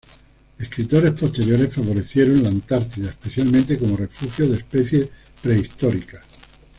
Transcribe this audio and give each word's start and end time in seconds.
Escritores 0.57 1.11
posteriores 1.11 1.71
favorecieron 1.71 2.41
la 2.41 2.49
Antártida, 2.49 3.09
especialmente 3.09 3.77
como 3.77 3.95
refugio 3.95 4.49
de 4.49 4.57
especies 4.57 5.07
prehistóricas. 5.43 6.25